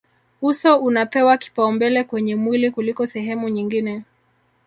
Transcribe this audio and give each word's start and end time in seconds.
uso 0.41 0.77
unapewa 0.79 1.37
kipaumbele 1.37 2.03
kwenye 2.03 2.35
mwili 2.35 2.71
kuliko 2.71 3.07
sehemu 3.07 3.49
nyingine 3.49 4.03